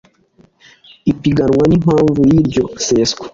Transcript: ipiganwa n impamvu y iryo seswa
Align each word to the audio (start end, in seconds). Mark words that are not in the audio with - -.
ipiganwa 1.11 1.63
n 1.67 1.73
impamvu 1.77 2.19
y 2.29 2.33
iryo 2.39 2.63
seswa 2.85 3.25